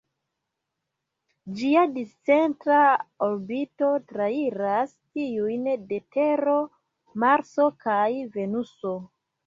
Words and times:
Ĝia 1.59 1.83
discentra 1.97 2.79
orbito 3.27 3.91
trairas 4.15 4.97
tiujn 4.99 5.71
de 5.93 6.03
Tero, 6.17 6.61
Marso 7.27 7.73
kaj 7.87 8.05
Venuso. 8.39 9.01